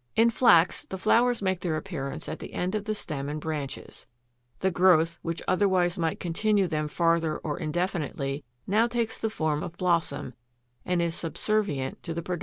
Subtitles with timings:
[0.00, 3.40] = In Flax the flowers make their appearance at the end of the stem and
[3.40, 4.06] branches.
[4.58, 9.78] The growth, which otherwise might continue them farther or indefinitely, now takes the form of
[9.78, 10.34] blossom,
[10.84, 12.38] and is subservient to the production of seed.